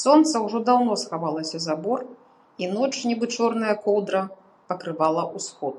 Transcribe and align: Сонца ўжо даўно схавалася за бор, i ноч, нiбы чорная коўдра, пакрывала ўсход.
Сонца 0.00 0.42
ўжо 0.44 0.58
даўно 0.68 0.94
схавалася 1.02 1.58
за 1.66 1.74
бор, 1.88 2.00
i 2.66 2.72
ноч, 2.78 2.92
нiбы 3.10 3.26
чорная 3.36 3.74
коўдра, 3.88 4.20
пакрывала 4.72 5.22
ўсход. 5.36 5.76